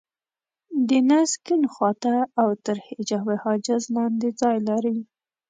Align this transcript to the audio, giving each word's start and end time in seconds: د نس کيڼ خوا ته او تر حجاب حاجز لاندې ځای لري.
د 0.87 0.89
نس 1.09 1.31
کيڼ 1.45 1.61
خوا 1.73 1.91
ته 2.03 2.13
او 2.41 2.49
تر 2.65 2.77
حجاب 2.87 3.27
حاجز 3.43 3.83
لاندې 3.95 4.27
ځای 4.41 4.57
لري. 4.69 4.97